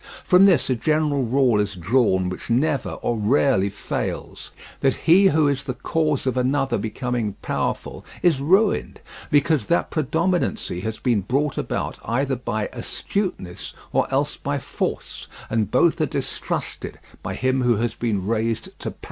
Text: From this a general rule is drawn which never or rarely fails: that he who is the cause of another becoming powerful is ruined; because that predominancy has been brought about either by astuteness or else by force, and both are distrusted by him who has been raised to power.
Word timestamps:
From 0.23 0.45
this 0.45 0.67
a 0.67 0.73
general 0.73 1.21
rule 1.21 1.59
is 1.59 1.75
drawn 1.75 2.27
which 2.27 2.49
never 2.49 2.93
or 3.03 3.19
rarely 3.19 3.69
fails: 3.69 4.51
that 4.79 4.95
he 5.05 5.27
who 5.27 5.47
is 5.47 5.65
the 5.65 5.75
cause 5.75 6.25
of 6.25 6.35
another 6.37 6.79
becoming 6.79 7.33
powerful 7.43 8.03
is 8.23 8.41
ruined; 8.41 8.99
because 9.29 9.67
that 9.67 9.91
predominancy 9.91 10.79
has 10.79 10.97
been 10.97 11.21
brought 11.21 11.55
about 11.55 11.99
either 12.03 12.35
by 12.35 12.67
astuteness 12.73 13.75
or 13.93 14.11
else 14.11 14.37
by 14.37 14.57
force, 14.57 15.27
and 15.51 15.69
both 15.69 16.01
are 16.01 16.07
distrusted 16.07 16.99
by 17.21 17.35
him 17.35 17.61
who 17.61 17.75
has 17.75 17.93
been 17.93 18.25
raised 18.25 18.69
to 18.79 18.89
power. 18.89 18.97